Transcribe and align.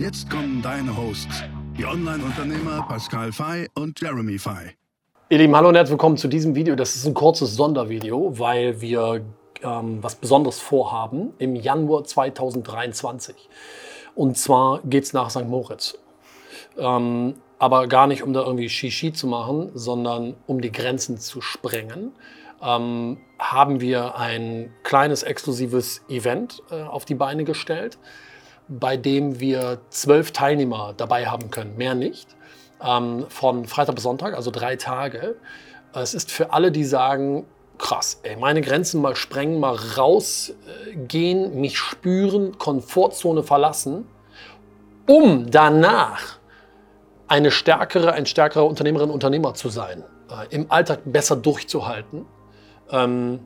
Jetzt 0.00 0.30
kommen 0.30 0.62
deine 0.62 0.96
Hosts, 0.96 1.44
die 1.76 1.84
Online-Unternehmer 1.84 2.86
Pascal 2.88 3.32
Fay 3.32 3.68
und 3.74 4.00
Jeremy 4.00 4.38
Fay. 4.38 4.70
Ihr 5.28 5.36
Lieben, 5.36 5.54
hallo 5.54 5.68
und 5.68 5.74
herzlich 5.74 5.90
willkommen 5.90 6.16
zu 6.16 6.26
diesem 6.26 6.54
Video. 6.54 6.74
Das 6.74 6.96
ist 6.96 7.06
ein 7.06 7.12
kurzes 7.12 7.54
Sondervideo, 7.54 8.38
weil 8.38 8.80
wir 8.80 9.22
ähm, 9.62 10.02
was 10.02 10.14
Besonderes 10.14 10.58
vorhaben 10.58 11.34
im 11.36 11.54
Januar 11.54 12.04
2023. 12.04 13.50
Und 14.14 14.38
zwar 14.38 14.80
geht 14.84 15.04
es 15.04 15.12
nach 15.12 15.28
St. 15.28 15.46
Moritz. 15.46 15.98
Ähm, 16.78 17.34
aber 17.58 17.86
gar 17.86 18.06
nicht, 18.06 18.22
um 18.22 18.32
da 18.32 18.40
irgendwie 18.40 18.70
Shishi 18.70 19.12
zu 19.12 19.26
machen, 19.26 19.70
sondern 19.74 20.34
um 20.46 20.62
die 20.62 20.72
Grenzen 20.72 21.18
zu 21.18 21.42
sprengen. 21.42 22.12
Ähm, 22.62 23.18
haben 23.38 23.82
wir 23.82 24.16
ein 24.16 24.72
kleines 24.82 25.24
exklusives 25.24 26.00
Event 26.08 26.62
äh, 26.70 26.84
auf 26.84 27.04
die 27.04 27.14
Beine 27.14 27.44
gestellt, 27.44 27.98
bei 28.70 28.96
dem 28.96 29.40
wir 29.40 29.78
zwölf 29.90 30.30
Teilnehmer 30.30 30.94
dabei 30.96 31.26
haben 31.26 31.50
können, 31.50 31.76
mehr 31.76 31.94
nicht, 31.94 32.28
ähm, 32.82 33.26
von 33.28 33.66
Freitag 33.66 33.96
bis 33.96 34.04
Sonntag, 34.04 34.34
also 34.34 34.50
drei 34.50 34.76
Tage. 34.76 35.36
Es 35.92 36.14
ist 36.14 36.30
für 36.30 36.52
alle, 36.52 36.70
die 36.70 36.84
sagen, 36.84 37.44
krass, 37.78 38.20
ey, 38.22 38.36
meine 38.36 38.60
Grenzen 38.60 39.02
mal 39.02 39.16
sprengen, 39.16 39.58
mal 39.58 39.74
rausgehen, 39.74 41.60
mich 41.60 41.78
spüren, 41.78 42.58
Komfortzone 42.58 43.42
verlassen, 43.42 44.06
um 45.08 45.50
danach 45.50 46.38
eine 47.26 47.50
stärkere, 47.50 48.12
ein 48.12 48.26
stärkerer 48.26 48.66
Unternehmerin, 48.66 49.10
Unternehmer 49.10 49.54
zu 49.54 49.68
sein, 49.68 50.04
äh, 50.30 50.54
im 50.54 50.70
Alltag 50.70 51.00
besser 51.04 51.34
durchzuhalten 51.34 52.24
ähm, 52.90 53.40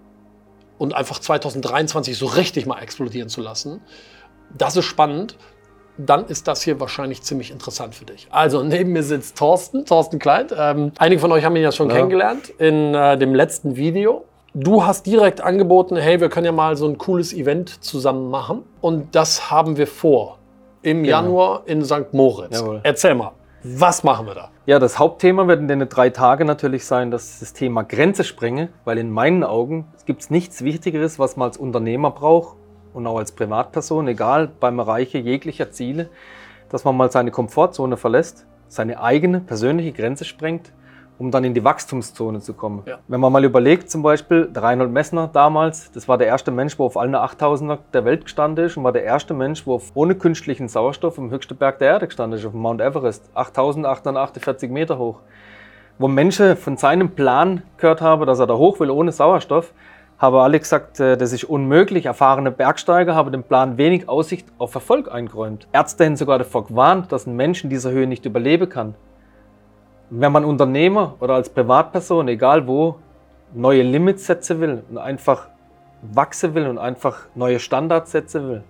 und 0.77 0.95
einfach 0.95 1.19
2023 1.19 2.19
so 2.19 2.27
richtig 2.27 2.67
mal 2.67 2.83
explodieren 2.83 3.31
zu 3.31 3.41
lassen. 3.41 3.81
Das 4.57 4.77
ist 4.77 4.85
spannend. 4.85 5.37
Dann 5.97 6.27
ist 6.27 6.49
das 6.49 6.63
hier 6.63 6.81
wahrscheinlich 6.81 7.23
ziemlich 7.23 7.53
interessant 7.53 7.95
für 7.95 8.05
dich. 8.05 8.27
Also 8.31 8.65
neben 8.65 8.93
mir 8.93 9.05
sitzt 9.05 9.39
Thorsten, 9.39 9.85
Thorsten 9.85 10.19
Kleid. 10.19 10.53
Ähm, 10.57 10.93
einige 10.99 11.21
von 11.21 11.31
euch 11.31 11.45
haben 11.45 11.55
ihn 11.55 11.63
ja 11.63 11.71
schon 11.71 11.89
ja. 11.89 11.97
kennengelernt 11.97 12.51
in 12.59 12.95
äh, 12.95 13.17
dem 13.17 13.35
letzten 13.35 13.77
Video. 13.77 14.25
Du 14.55 14.85
hast 14.85 15.07
direkt 15.07 15.41
angeboten, 15.41 15.97
hey, 15.97 16.21
wir 16.21 16.29
können 16.29 16.47
ja 16.47 16.53
mal 16.53 16.77
so 16.77 16.89
ein 16.89 16.99
cooles 16.99 17.33
Event 17.33 17.85
zusammen 17.85 18.29
machen. 18.31 18.63
Und 18.81 19.15
das 19.15 19.51
haben 19.51 19.77
wir 19.77 19.87
vor 19.87 20.39
im 20.83 21.05
genau. 21.05 21.17
Januar 21.17 21.63
in 21.67 21.85
St. 21.85 22.13
Moritz. 22.13 22.59
Jawohl. 22.59 22.81
Erzähl 22.83 23.15
mal, 23.15 23.33
was 23.63 24.05
machen 24.05 24.27
wir 24.27 24.35
da? 24.35 24.51
Ja, 24.67 24.79
das 24.79 24.99
Hauptthema 24.99 25.47
wird 25.47 25.61
in 25.61 25.69
den 25.69 25.89
drei 25.89 26.11
Tagen 26.11 26.47
natürlich 26.47 26.87
sein, 26.87 27.11
dass 27.11 27.41
das 27.41 27.53
Thema 27.53 27.83
Grenze 27.83 28.25
sprengen, 28.25 28.69
weil 28.85 28.99
in 28.99 29.11
meinen 29.11 29.45
Augen 29.45 29.87
gibt 30.07 30.23
es 30.23 30.31
nichts 30.31 30.65
Wichtigeres, 30.65 31.19
was 31.19 31.37
man 31.37 31.49
als 31.49 31.57
Unternehmer 31.57 32.11
braucht 32.11 32.57
und 32.95 33.07
auch 33.07 33.19
als 33.19 33.33
Privatperson, 33.33 34.09
egal 34.09 34.49
beim 34.49 34.79
Erreichen 34.79 35.25
jeglicher 35.25 35.71
Ziele, 35.71 36.09
dass 36.71 36.85
man 36.85 36.97
mal 36.97 37.11
seine 37.11 37.31
Komfortzone 37.31 37.99
verlässt, 37.99 38.47
seine 38.69 39.03
eigene 39.03 39.41
persönliche 39.41 39.93
Grenze 39.93 40.25
sprengt 40.25 40.73
um 41.19 41.31
dann 41.31 41.45
in 41.45 41.55
die 41.55 41.63
Wachstumszone 41.63 42.41
zu 42.41 42.55
kommen. 42.55 42.83
Ja. 42.87 42.99
Wenn 43.07 43.21
man 43.21 43.33
mal 43.33 43.45
überlegt, 43.45 43.91
zum 43.91 44.03
Beispiel, 44.03 44.47
der 44.47 44.63
Reinhold 44.63 44.91
Messner 44.91 45.29
damals, 45.33 45.93
das 45.93 46.09
war 46.09 46.19
der 46.19 46.27
erste 46.27 46.51
Mensch, 46.51 46.79
wo 46.79 46.87
auf 46.87 46.97
allen 46.97 47.15
8000er 47.15 47.79
der 47.93 48.05
Welt 48.05 48.25
gestanden 48.25 48.65
ist 48.67 48.77
und 48.77 48.85
war 48.85 48.93
der 48.93 49.05
erste 49.05 49.35
Mensch, 49.35 49.67
wo 49.67 49.81
ohne 49.95 50.17
künstlichen 50.17 50.69
Sauerstoff 50.69 51.19
im 51.19 51.31
höchsten 51.31 51.57
Berg 51.57 51.79
der 51.79 51.89
Erde 51.89 52.07
gestanden 52.07 52.39
ist, 52.39 52.45
auf 52.45 52.53
dem 52.53 52.61
Mount 52.61 52.81
Everest, 52.81 53.31
8848 53.35 54.71
Meter 54.71 54.99
hoch. 54.99 55.21
Wo 55.99 56.09
Menschen 56.09 56.57
von 56.57 56.77
seinem 56.77 57.11
Plan 57.11 57.63
gehört 57.77 58.01
haben, 58.01 58.27
dass 58.27 58.41
er 58.41 58.49
da 58.49 58.55
hoch 58.55 58.81
will 58.81 58.91
ohne 58.91 59.13
Sauerstoff, 59.13 59.73
haben 60.19 60.37
alle 60.37 60.59
gesagt, 60.59 61.01
äh, 61.01 61.17
das 61.17 61.33
ist 61.33 61.45
unmöglich. 61.45 62.07
Erfahrene 62.07 62.51
Bergsteiger 62.51 63.15
haben 63.15 63.33
dem 63.33 63.43
Plan 63.43 63.79
wenig 63.79 64.09
Aussicht 64.09 64.47
auf 64.59 64.75
Erfolg 64.75 65.11
eingeräumt. 65.11 65.69
Ärzte 65.73 66.05
haben 66.05 66.17
sogar 66.17 66.39
davor 66.39 66.67
gewarnt, 66.67 67.13
dass 67.13 67.27
ein 67.27 67.37
Mensch 67.37 67.65
in 67.65 67.71
dieser 67.71 67.91
Höhe 67.91 68.07
nicht 68.07 68.25
überleben 68.25 68.69
kann 68.69 68.95
wenn 70.11 70.33
man 70.33 70.45
Unternehmer 70.45 71.15
oder 71.21 71.35
als 71.35 71.49
Privatperson, 71.49 72.29
egal 72.29 72.67
wo, 72.67 72.97
neue 73.53 73.83
Limits 73.83 74.27
setzen 74.27 74.61
will 74.61 74.83
und 74.91 74.99
einfach 74.99 75.49
wachsen 76.03 76.55
will 76.55 76.67
und 76.67 76.79
einfach 76.79 77.27
neue 77.35 77.59
Standards 77.59 78.13
setzen 78.13 78.49
will, 78.49 78.65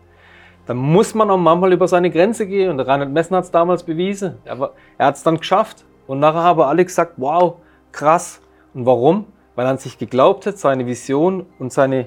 dann 0.66 0.76
muss 0.78 1.14
man 1.14 1.30
auch 1.30 1.36
manchmal 1.36 1.72
über 1.72 1.88
seine 1.88 2.10
Grenze 2.10 2.46
gehen. 2.46 2.70
Und 2.70 2.80
Reinhard 2.80 3.10
Messner 3.10 3.38
hat 3.38 3.44
es 3.44 3.50
damals 3.50 3.82
bewiesen. 3.82 4.38
Er, 4.44 4.70
er 4.96 5.06
hat 5.06 5.16
es 5.16 5.22
dann 5.22 5.36
geschafft. 5.36 5.84
Und 6.06 6.20
nachher 6.20 6.42
haben 6.42 6.60
alle 6.62 6.84
gesagt, 6.84 7.14
wow, 7.16 7.56
krass. 7.92 8.40
Und 8.72 8.86
warum? 8.86 9.26
Weil 9.54 9.66
er 9.66 9.70
an 9.70 9.78
sich 9.78 9.98
geglaubt 9.98 10.46
hat, 10.46 10.58
seine 10.58 10.86
Vision 10.86 11.46
und 11.58 11.72
seine 11.72 12.06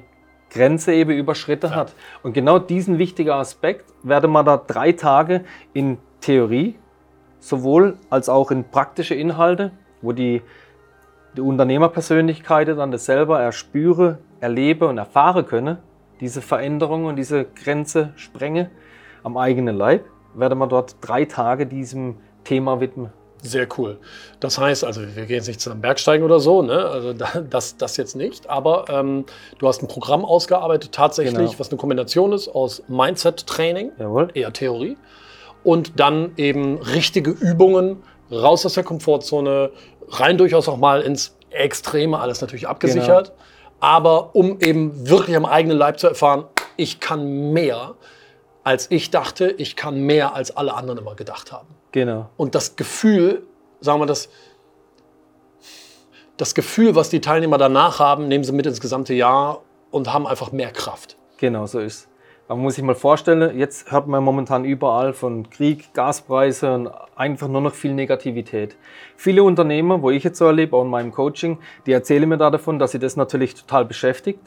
Grenze 0.50 0.94
eben 0.94 1.12
überschritten 1.12 1.72
ja. 1.72 1.76
hat. 1.76 1.94
Und 2.24 2.34
genau 2.34 2.60
diesen 2.60 2.98
wichtigen 2.98 3.32
Aspekt 3.32 3.86
werde 4.04 4.28
man 4.28 4.46
da 4.46 4.58
drei 4.58 4.92
Tage 4.92 5.44
in 5.74 5.98
Theorie 6.22 6.76
sowohl 7.40 7.98
als 8.10 8.30
auch 8.30 8.52
in 8.52 8.64
praktische 8.66 9.16
Inhalte, 9.16 9.72
wo 10.02 10.12
die, 10.12 10.42
die 11.36 11.42
Unternehmerpersönlichkeit 11.42 12.68
dann 12.70 12.92
das 12.92 13.06
selber 13.06 13.40
erspüre, 13.40 14.20
erlebe 14.40 14.88
und 14.88 14.98
erfahre 14.98 15.44
könne, 15.44 15.80
diese 16.20 16.42
Veränderung 16.42 17.06
und 17.06 17.16
diese 17.16 17.46
Grenze 17.46 18.14
sprenge 18.16 18.72
am 19.24 19.38
eigenen 19.38 19.76
Leib, 19.76 20.06
werde 20.34 20.56
man 20.56 20.70
dort 20.70 20.96
drei 21.02 21.26
Tage 21.26 21.66
diesem 21.66 22.18
Thema 22.44 22.80
widmen. 22.80 23.12
Sehr 23.44 23.68
cool. 23.78 23.98
Das 24.40 24.58
heißt, 24.58 24.84
also 24.84 25.02
wir 25.02 25.26
gehen 25.26 25.38
jetzt 25.38 25.48
nicht 25.48 25.62
zu 25.62 25.70
einem 25.70 25.82
Bergsteigen 25.82 26.26
oder 26.26 26.40
so, 26.40 26.62
ne? 26.62 26.86
also 26.86 27.14
das, 27.50 27.78
das 27.78 27.98
jetzt 27.98 28.16
nicht, 28.16 28.50
aber 28.50 28.86
ähm, 28.90 29.26
du 29.60 29.68
hast 29.68 29.82
ein 29.82 29.88
Programm 29.88 30.26
ausgearbeitet, 30.26 30.92
tatsächlich, 30.92 31.36
genau. 31.36 31.60
was 31.60 31.70
eine 31.70 31.78
Kombination 31.78 32.34
ist 32.34 32.50
aus 32.50 32.84
Mindset-Training, 32.88 33.92
eher 34.34 34.54
Theorie, 34.54 34.98
und 35.64 36.00
dann 36.00 36.34
eben 36.38 36.78
richtige 36.78 37.32
Übungen, 37.32 38.04
raus 38.32 38.66
aus 38.66 38.74
der 38.74 38.84
Komfortzone, 38.84 39.72
rein 40.10 40.38
durchaus 40.38 40.68
auch 40.68 40.78
mal 40.78 41.02
ins 41.02 41.36
Extreme, 41.50 42.20
alles 42.20 42.42
natürlich 42.42 42.68
abgesichert. 42.68 43.28
Genau. 43.28 43.40
Aber 43.80 44.36
um 44.36 44.60
eben 44.60 45.08
wirklich 45.10 45.36
am 45.36 45.46
eigenen 45.46 45.78
Leib 45.78 46.00
zu 46.00 46.08
erfahren, 46.08 46.46
ich 46.78 47.00
kann 47.00 47.52
mehr, 47.54 47.96
als 48.64 48.90
ich 48.92 49.12
dachte, 49.12 49.50
ich 49.52 49.76
kann 49.76 50.02
mehr, 50.02 50.34
als 50.34 50.56
alle 50.56 50.74
anderen 50.74 51.00
immer 51.00 51.16
gedacht 51.16 51.52
haben. 51.52 51.68
Genau. 51.92 52.30
Und 52.38 52.56
das 52.56 52.76
Gefühl, 52.76 53.44
sagen 53.80 54.00
wir 54.00 54.06
das, 54.06 54.30
das 56.38 56.54
Gefühl, 56.54 56.96
was 56.96 57.10
die 57.10 57.22
Teilnehmer 57.22 57.58
danach 57.58 58.00
haben, 58.00 58.28
nehmen 58.28 58.44
sie 58.44 58.52
mit 58.52 58.66
ins 58.66 58.80
gesamte 58.80 59.14
Jahr 59.14 59.62
und 59.92 60.14
haben 60.14 60.28
einfach 60.28 60.52
mehr 60.52 60.72
Kraft. 60.72 61.18
Genau, 61.38 61.66
so 61.66 61.80
ist 61.80 62.08
man 62.48 62.60
muss 62.60 62.76
sich 62.76 62.84
mal 62.84 62.96
vorstellen, 62.96 63.58
jetzt 63.58 63.92
hört 63.92 64.08
man 64.08 64.24
momentan 64.24 64.64
überall 64.64 65.14
von 65.14 65.50
Krieg, 65.50 65.94
Gaspreise 65.94 66.74
und 66.74 66.90
einfach 67.16 67.48
nur 67.48 67.62
noch 67.62 67.74
viel 67.74 67.94
Negativität. 67.94 68.78
Viele 69.18 69.44
Unternehmer, 69.44 70.02
wo 70.02 70.12
ich 70.12 70.24
jetzt 70.24 70.38
so 70.38 70.46
erlebe, 70.46 70.76
auch 70.78 70.84
in 70.84 70.90
meinem 70.90 71.12
Coaching, 71.12 71.58
die 71.86 71.92
erzählen 71.92 72.28
mir 72.28 72.38
da 72.38 72.50
davon, 72.50 72.80
dass 72.80 72.92
sie 72.92 73.00
das 73.00 73.18
natürlich 73.18 73.56
total 73.56 73.84
beschäftigt 73.84 74.40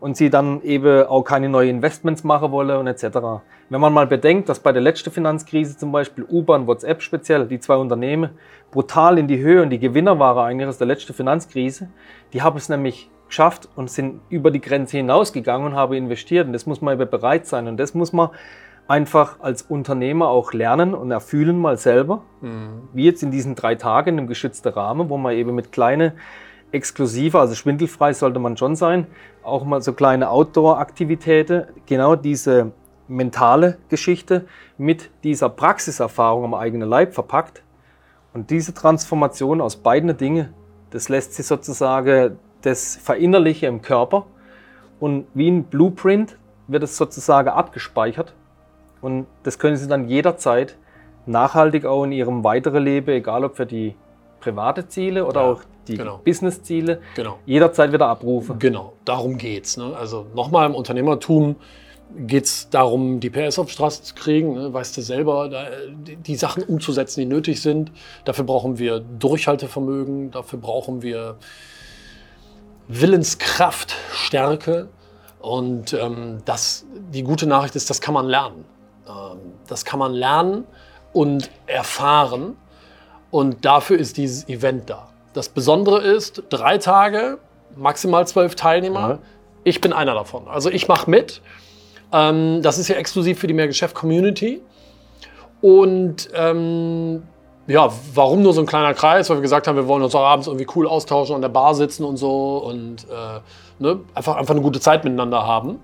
und 0.00 0.16
sie 0.16 0.30
dann 0.30 0.62
eben 0.62 1.06
auch 1.06 1.22
keine 1.22 1.48
neuen 1.48 1.76
Investments 1.76 2.24
machen 2.24 2.50
wollen 2.52 2.76
und 2.76 2.86
etc. 2.86 3.18
Wenn 3.70 3.80
man 3.80 3.92
mal 3.92 4.06
bedenkt, 4.06 4.48
dass 4.48 4.60
bei 4.60 4.72
der 4.72 4.82
letzten 4.82 5.10
Finanzkrise 5.10 5.76
zum 5.76 5.92
Beispiel 5.92 6.24
U-Bahn, 6.28 6.66
WhatsApp 6.66 7.02
speziell, 7.02 7.46
die 7.46 7.60
zwei 7.60 7.76
Unternehmen, 7.76 8.30
brutal 8.70 9.18
in 9.18 9.28
die 9.28 9.38
Höhe 9.38 9.62
und 9.62 9.70
die 9.70 9.78
Gewinner 9.78 10.18
waren 10.18 10.46
eigentlich 10.46 10.68
aus 10.68 10.78
der 10.78 10.86
letzten 10.86 11.14
Finanzkrise, 11.14 11.88
die 12.32 12.42
haben 12.42 12.56
es 12.56 12.68
nämlich 12.68 13.10
geschafft 13.28 13.68
und 13.74 13.90
sind 13.90 14.20
über 14.28 14.50
die 14.50 14.60
Grenze 14.60 14.96
hinausgegangen 14.96 15.68
und 15.68 15.74
haben 15.74 15.94
investiert. 15.94 16.46
Und 16.46 16.52
das 16.52 16.66
muss 16.66 16.80
man 16.80 17.00
eben 17.00 17.10
bereit 17.10 17.46
sein. 17.46 17.66
Und 17.66 17.78
das 17.78 17.94
muss 17.94 18.12
man 18.12 18.30
einfach 18.86 19.40
als 19.40 19.62
Unternehmer 19.62 20.28
auch 20.28 20.52
lernen 20.52 20.94
und 20.94 21.10
erfühlen 21.10 21.58
mal 21.58 21.76
selber. 21.76 22.22
Mhm. 22.40 22.88
Wie 22.92 23.04
jetzt 23.04 23.22
in 23.22 23.30
diesen 23.30 23.54
drei 23.54 23.74
Tagen 23.74 24.10
in 24.10 24.18
einem 24.18 24.28
geschützten 24.28 24.68
Rahmen, 24.68 25.08
wo 25.08 25.16
man 25.16 25.34
eben 25.34 25.54
mit 25.54 25.72
kleinen 25.72 26.12
exklusiver, 26.74 27.40
also 27.40 27.54
schwindelfrei 27.54 28.12
sollte 28.12 28.38
man 28.38 28.56
schon 28.56 28.76
sein, 28.76 29.06
auch 29.42 29.64
mal 29.64 29.80
so 29.80 29.92
kleine 29.92 30.30
Outdoor-Aktivitäten, 30.30 31.64
genau 31.86 32.16
diese 32.16 32.72
mentale 33.08 33.78
Geschichte 33.88 34.46
mit 34.76 35.10
dieser 35.22 35.48
Praxiserfahrung 35.48 36.44
am 36.44 36.54
eigenen 36.54 36.88
Leib 36.88 37.14
verpackt. 37.14 37.62
Und 38.32 38.50
diese 38.50 38.74
Transformation 38.74 39.60
aus 39.60 39.76
beiden 39.76 40.16
Dingen, 40.16 40.52
das 40.90 41.08
lässt 41.08 41.34
sich 41.34 41.46
sozusagen 41.46 42.38
das 42.62 42.96
verinnerliche 42.96 43.66
im 43.66 43.82
Körper. 43.82 44.26
Und 45.00 45.26
wie 45.34 45.50
ein 45.50 45.64
Blueprint 45.64 46.36
wird 46.66 46.82
es 46.82 46.96
sozusagen 46.96 47.48
abgespeichert. 47.48 48.34
Und 49.00 49.26
das 49.42 49.58
können 49.58 49.76
Sie 49.76 49.86
dann 49.86 50.08
jederzeit 50.08 50.76
nachhaltig 51.26 51.84
auch 51.84 52.04
in 52.04 52.12
ihrem 52.12 52.42
weiteren 52.42 52.82
Leben, 52.82 53.10
egal 53.10 53.44
ob 53.44 53.56
für 53.56 53.66
die 53.66 53.94
private 54.40 54.88
Ziele 54.88 55.26
oder 55.26 55.42
Ja, 55.42 55.46
auch 55.52 55.62
die 55.88 55.96
genau. 55.96 56.18
Business-Ziele, 56.24 57.00
Genau. 57.14 57.38
jederzeit 57.46 57.92
wieder 57.92 58.08
abrufen. 58.08 58.58
Genau, 58.58 58.94
darum 59.04 59.38
geht's. 59.38 59.76
Ne? 59.76 59.94
Also 59.96 60.26
nochmal 60.34 60.66
im 60.68 60.74
Unternehmertum 60.74 61.56
geht 62.16 62.44
es 62.44 62.68
darum, 62.70 63.20
die 63.20 63.30
PS 63.30 63.58
auf 63.58 63.66
die 63.66 63.72
Straße 63.72 64.02
zu 64.02 64.14
kriegen. 64.14 64.54
Ne? 64.54 64.72
Weißt 64.72 64.96
du 64.96 65.02
selber, 65.02 65.48
da, 65.48 65.66
die, 65.90 66.16
die 66.16 66.36
Sachen 66.36 66.62
umzusetzen, 66.62 67.20
die 67.20 67.26
nötig 67.26 67.60
sind. 67.60 67.90
Dafür 68.24 68.44
brauchen 68.44 68.78
wir 68.78 69.00
Durchhaltevermögen, 69.00 70.30
dafür 70.30 70.58
brauchen 70.58 71.02
wir 71.02 71.36
Willenskraft, 72.88 73.94
Stärke. 74.12 74.88
Und 75.40 75.92
ähm, 75.92 76.38
das, 76.44 76.86
die 77.12 77.22
gute 77.22 77.46
Nachricht 77.46 77.76
ist, 77.76 77.90
das 77.90 78.00
kann 78.00 78.14
man 78.14 78.26
lernen. 78.26 78.64
Ähm, 79.06 79.38
das 79.66 79.84
kann 79.84 79.98
man 79.98 80.12
lernen 80.12 80.64
und 81.12 81.50
erfahren. 81.66 82.56
Und 83.30 83.64
dafür 83.64 83.98
ist 83.98 84.16
dieses 84.16 84.48
Event 84.48 84.88
da. 84.88 85.08
Das 85.34 85.48
Besondere 85.50 86.00
ist, 86.00 86.44
drei 86.48 86.78
Tage, 86.78 87.38
maximal 87.76 88.26
zwölf 88.26 88.54
Teilnehmer. 88.54 89.08
Ja. 89.08 89.18
Ich 89.64 89.80
bin 89.80 89.92
einer 89.92 90.14
davon. 90.14 90.48
Also 90.48 90.70
ich 90.70 90.88
mache 90.88 91.10
mit. 91.10 91.42
Ähm, 92.12 92.62
das 92.62 92.78
ist 92.78 92.88
ja 92.88 92.96
exklusiv 92.96 93.38
für 93.40 93.46
die 93.48 93.54
Mehrgeschäft-Community. 93.54 94.62
Und 95.60 96.28
ähm, 96.34 97.22
ja, 97.66 97.90
warum 98.14 98.42
nur 98.42 98.52
so 98.52 98.60
ein 98.60 98.66
kleiner 98.66 98.94
Kreis? 98.94 99.28
Weil 99.28 99.38
wir 99.38 99.42
gesagt 99.42 99.66
haben, 99.66 99.76
wir 99.76 99.88
wollen 99.88 100.02
uns 100.02 100.14
auch 100.14 100.24
abends 100.24 100.46
irgendwie 100.46 100.66
cool 100.76 100.86
austauschen, 100.86 101.34
an 101.34 101.42
der 101.42 101.48
Bar 101.48 101.74
sitzen 101.74 102.04
und 102.04 102.16
so 102.16 102.58
und 102.58 103.04
äh, 103.04 103.40
ne, 103.78 104.00
einfach, 104.14 104.36
einfach 104.36 104.54
eine 104.54 104.62
gute 104.62 104.80
Zeit 104.80 105.02
miteinander 105.04 105.46
haben. 105.46 105.80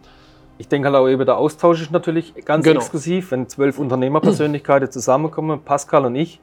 Ich 0.58 0.68
denke 0.68 0.88
halt 0.88 0.96
auch 0.96 1.08
eben, 1.08 1.24
der 1.24 1.38
Austausch 1.38 1.80
ist 1.80 1.90
natürlich 1.90 2.34
ganz 2.44 2.64
Genau. 2.64 2.80
exklusiv, 2.80 3.30
wenn 3.30 3.48
zwölf 3.48 3.78
Unternehmerpersönlichkeiten 3.78 4.90
zusammenkommen, 4.92 5.62
Pascal 5.64 6.04
und 6.04 6.14
ich. 6.14 6.38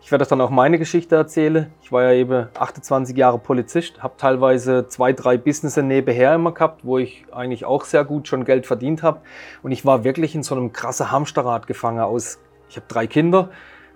Ich 0.00 0.12
werde 0.12 0.24
dann 0.24 0.40
auch 0.40 0.50
meine 0.50 0.78
Geschichte 0.78 1.16
erzählen. 1.16 1.72
Ich 1.82 1.90
war 1.90 2.04
ja 2.04 2.12
eben 2.12 2.46
28 2.56 3.16
Jahre 3.16 3.38
Polizist, 3.38 4.02
habe 4.02 4.14
teilweise 4.16 4.86
zwei, 4.86 5.12
drei 5.12 5.36
Business 5.36 5.76
nebenher 5.76 6.34
immer 6.36 6.52
gehabt, 6.52 6.84
wo 6.84 6.98
ich 6.98 7.26
eigentlich 7.32 7.64
auch 7.64 7.84
sehr 7.84 8.04
gut 8.04 8.28
schon 8.28 8.44
Geld 8.44 8.66
verdient 8.66 9.02
habe. 9.02 9.20
Und 9.64 9.72
ich 9.72 9.84
war 9.84 10.04
wirklich 10.04 10.36
in 10.36 10.44
so 10.44 10.54
einem 10.54 10.72
krassen 10.72 11.10
Hamsterrad 11.10 11.66
gefangen 11.66 12.00
aus, 12.00 12.38
ich 12.68 12.76
habe 12.76 12.86
drei 12.88 13.06
Kinder, 13.08 13.50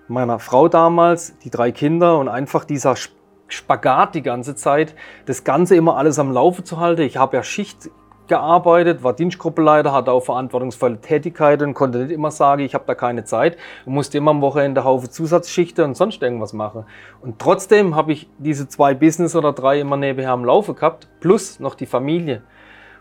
meiner 0.09 0.39
Frau 0.39 0.67
damals, 0.67 1.37
die 1.39 1.49
drei 1.49 1.71
Kinder 1.71 2.17
und 2.19 2.27
einfach 2.27 2.65
dieser 2.65 2.93
Sp- 2.99 3.15
Spagat 3.47 4.15
die 4.15 4.21
ganze 4.21 4.55
Zeit, 4.55 4.95
das 5.25 5.43
Ganze 5.43 5.75
immer 5.75 5.97
alles 5.97 6.19
am 6.19 6.31
Laufe 6.31 6.63
zu 6.63 6.79
halten. 6.79 7.01
Ich 7.01 7.17
habe 7.17 7.35
ja 7.35 7.43
Schicht 7.43 7.89
gearbeitet, 8.31 9.03
war 9.03 9.11
Dienstgruppeleiter, 9.11 9.91
hatte 9.91 10.13
auch 10.13 10.21
verantwortungsvolle 10.21 11.01
Tätigkeiten, 11.01 11.73
konnte 11.73 11.97
nicht 11.97 12.11
immer 12.11 12.31
sagen, 12.31 12.61
ich 12.61 12.73
habe 12.73 12.85
da 12.87 12.95
keine 12.95 13.25
Zeit 13.25 13.57
und 13.85 13.93
musste 13.93 14.17
immer 14.17 14.31
am 14.31 14.39
Wochenende 14.41 14.85
Haufe 14.85 15.09
Zusatzschichten 15.09 15.83
und 15.83 15.97
sonst 15.97 16.23
irgendwas 16.23 16.53
machen. 16.53 16.85
Und 17.21 17.39
trotzdem 17.39 17.93
habe 17.93 18.13
ich 18.13 18.29
diese 18.37 18.69
zwei 18.69 18.93
Business 18.93 19.35
oder 19.35 19.51
drei 19.51 19.81
immer 19.81 19.97
nebenher 19.97 20.31
am 20.31 20.45
Laufe 20.45 20.73
gehabt, 20.73 21.09
plus 21.19 21.59
noch 21.59 21.75
die 21.75 21.85
Familie. 21.85 22.41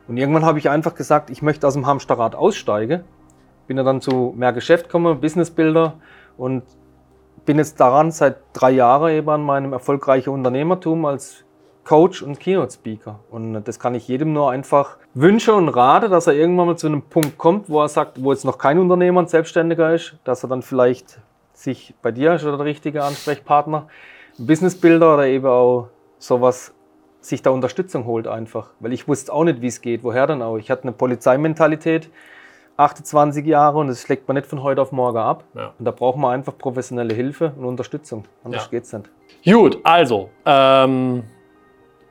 Und 0.09 0.17
irgendwann 0.17 0.45
habe 0.45 0.59
ich 0.59 0.69
einfach 0.69 0.97
gesagt, 0.97 1.31
ich 1.31 1.43
möchte 1.43 1.65
aus 1.65 1.75
dem 1.75 1.87
Hamsterrad 1.87 2.35
aussteigen. 2.35 3.05
Bin 3.69 3.77
ja 3.77 3.85
dann 3.85 4.01
zu 4.01 4.35
mehr 4.37 4.53
Geschäft 4.53 4.87
gekommen, 4.87 5.21
Businessbilder 5.21 5.95
und 6.37 6.65
bin 7.45 7.59
jetzt 7.59 7.79
daran 7.79 8.11
seit 8.11 8.39
drei 8.53 8.73
Jahren 8.73 9.13
eben 9.13 9.31
an 9.31 9.43
meinem 9.43 9.73
erfolgreichen 9.73 10.31
Unternehmertum 10.31 11.05
als 11.05 11.45
Coach 11.91 12.23
und 12.23 12.39
Keynote 12.39 12.71
Speaker. 12.71 13.19
Und 13.33 13.65
das 13.65 13.81
kann 13.81 13.97
ich 13.97 14.07
jedem 14.07 14.33
nur 14.33 14.53
einfach 14.53 14.97
wünschen 15.13 15.55
und 15.55 15.69
rate, 15.71 16.09
dass 16.09 16.29
er 16.29 16.35
irgendwann 16.35 16.69
mal 16.69 16.77
zu 16.77 16.87
einem 16.87 17.03
Punkt 17.03 17.37
kommt, 17.37 17.69
wo 17.69 17.83
er 17.83 17.89
sagt, 17.89 18.23
wo 18.23 18.31
jetzt 18.31 18.45
noch 18.45 18.59
kein 18.59 18.79
Unternehmer 18.79 19.19
und 19.19 19.29
Selbstständiger 19.29 19.93
ist, 19.93 20.15
dass 20.23 20.45
er 20.45 20.49
dann 20.49 20.63
vielleicht 20.63 21.19
sich 21.53 21.93
bei 22.01 22.13
dir 22.13 22.35
ist 22.35 22.45
oder 22.45 22.59
der 22.59 22.67
richtige 22.67 23.03
Ansprechpartner, 23.03 23.89
ein 24.39 24.47
Businessbilder 24.47 25.15
oder 25.15 25.27
eben 25.27 25.47
auch 25.47 25.89
sowas 26.21 26.73
sich 27.21 27.43
da 27.43 27.51
Unterstützung 27.51 28.05
holt 28.05 28.29
einfach. 28.29 28.69
Weil 28.79 28.93
ich 28.93 29.09
wusste 29.09 29.33
auch 29.33 29.43
nicht, 29.43 29.61
wie 29.61 29.67
es 29.67 29.81
geht. 29.81 30.05
Woher 30.05 30.29
denn 30.29 30.43
auch? 30.43 30.59
Ich 30.59 30.71
hatte 30.71 30.85
eine 30.85 30.93
Polizeimentalität, 30.93 32.09
28 32.77 33.45
Jahre 33.45 33.79
und 33.79 33.89
das 33.89 34.03
schlägt 34.03 34.29
man 34.29 34.37
nicht 34.37 34.47
von 34.47 34.63
heute 34.63 34.81
auf 34.81 34.93
morgen 34.93 35.19
ab. 35.19 35.43
Ja. 35.55 35.73
Und 35.77 35.85
da 35.85 35.91
braucht 35.91 36.19
man 36.19 36.35
einfach 36.35 36.57
professionelle 36.57 37.15
Hilfe 37.15 37.53
und 37.59 37.65
Unterstützung. 37.65 38.27
Anders 38.45 38.67
Ja. 38.67 38.71
geht's 38.71 38.93
nicht. 38.93 39.11
Gut, 39.45 39.81
also, 39.83 40.31
ähm, 40.47 41.25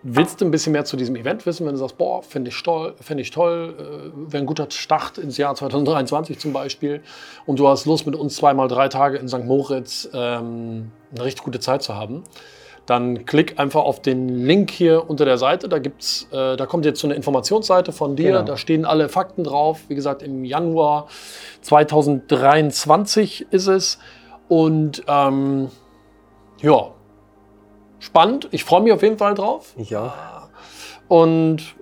willst 0.04 0.40
du 0.40 0.46
ein 0.46 0.52
bisschen 0.52 0.74
mehr 0.74 0.86
zu 0.86 0.96
diesem 0.98 1.16
Event 1.16 1.46
wissen, 1.46 1.66
wenn 1.66 1.74
du 1.74 1.80
sagst, 1.80 1.98
boah, 1.98 2.24
finde 2.24 2.50
ich 2.50 2.64
toll, 2.64 2.96
finde 3.02 3.22
ich 3.22 3.32
toll, 3.32 3.76
äh, 3.78 4.32
wäre 4.32 4.44
ein 4.44 4.46
guter 4.46 4.70
Start 4.70 5.18
ins 5.18 5.38
Jahr 5.38 5.56
2023 5.56 6.40
zum 6.40 6.54
Beispiel 6.54 7.02
und 7.46 7.60
du 7.60 7.68
hast 7.68 7.86
Lust, 7.86 8.06
mit 8.06 8.16
uns 8.16 8.36
zweimal 8.36 8.68
drei 8.68 8.88
Tage 8.88 9.18
in 9.18 9.28
St. 9.28 9.46
Moritz 9.46 10.10
ähm, 10.14 10.92
eine 11.12 11.26
richtig 11.26 11.44
gute 11.44 11.60
Zeit 11.60 11.84
zu 11.84 11.96
haben, 11.96 12.24
dann 12.86 13.26
klick 13.26 13.60
einfach 13.60 13.84
auf 13.84 14.02
den 14.02 14.30
Link 14.30 14.72
hier 14.72 15.10
unter 15.10 15.24
der 15.24 15.38
Seite. 15.38 15.70
Da 15.70 15.78
gibt's, 15.78 16.28
äh, 16.32 16.58
da 16.58 16.66
kommt 16.66 16.86
jetzt 16.86 17.00
so 17.00 17.08
eine 17.08 17.16
Informationsseite 17.16 17.92
von 17.92 18.16
dir. 18.16 18.32
Genau. 18.32 18.44
Da 18.44 18.58
stehen 18.58 18.84
alle 18.84 19.10
Fakten 19.10 19.44
drauf. 19.44 19.82
Wie 19.90 19.96
gesagt, 19.96 20.24
im 20.24 20.44
Januar 20.44 21.08
2023 21.62 23.48
ist 23.52 23.68
es. 23.68 24.00
Und 24.48 25.04
ähm, 25.08 25.70
ja, 26.62 26.90
spannend. 28.00 28.48
Ich 28.52 28.64
freue 28.64 28.82
mich 28.82 28.94
auf 28.94 29.04
jeden 29.04 29.18
Fall 29.18 29.36
drauf. 29.36 29.74
Ich 29.78 29.96
auch. 29.96 30.14
Und 31.08 31.76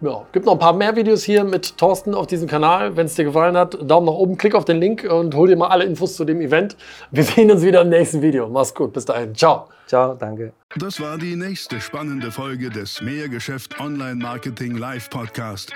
ja, 0.00 0.24
gibt 0.32 0.46
noch 0.46 0.52
ein 0.52 0.58
paar 0.58 0.72
mehr 0.72 0.94
Videos 0.94 1.24
hier 1.24 1.42
mit 1.42 1.76
Thorsten 1.76 2.14
auf 2.14 2.28
diesem 2.28 2.48
Kanal. 2.48 2.96
Wenn 2.96 3.06
es 3.06 3.14
dir 3.14 3.24
gefallen 3.24 3.56
hat, 3.56 3.78
Daumen 3.88 4.06
nach 4.06 4.12
oben, 4.12 4.38
klick 4.38 4.54
auf 4.54 4.64
den 4.64 4.78
Link 4.78 5.04
und 5.04 5.34
hol 5.34 5.48
dir 5.48 5.56
mal 5.56 5.68
alle 5.68 5.84
Infos 5.84 6.14
zu 6.14 6.24
dem 6.24 6.40
Event. 6.40 6.76
Wir 7.10 7.24
sehen 7.24 7.50
uns 7.50 7.62
wieder 7.62 7.82
im 7.82 7.88
nächsten 7.88 8.22
Video. 8.22 8.48
Mach's 8.48 8.74
gut, 8.74 8.92
bis 8.92 9.04
dahin. 9.04 9.34
Ciao. 9.34 9.68
Ciao, 9.88 10.14
danke. 10.14 10.52
Das 10.76 11.00
war 11.00 11.18
die 11.18 11.34
nächste 11.34 11.80
spannende 11.80 12.30
Folge 12.30 12.70
des 12.70 13.00
Mehrgeschäft 13.00 13.80
Online 13.80 14.16
Marketing 14.16 14.76
Live 14.76 15.10
Podcast. 15.10 15.72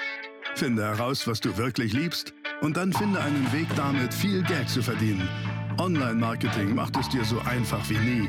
Finde 0.54 0.84
heraus, 0.84 1.26
was 1.26 1.40
du 1.40 1.56
wirklich 1.56 1.92
liebst 1.92 2.34
und 2.60 2.76
dann 2.76 2.92
finde 2.92 3.20
einen 3.20 3.50
Weg 3.52 3.68
damit, 3.74 4.12
viel 4.12 4.42
Geld 4.42 4.68
zu 4.68 4.82
verdienen. 4.82 5.28
Online 5.78 6.14
Marketing 6.14 6.74
macht 6.74 6.96
es 6.98 7.08
dir 7.08 7.24
so 7.24 7.36
einfach 7.46 7.88
wie 7.88 7.98
nie. 7.98 8.28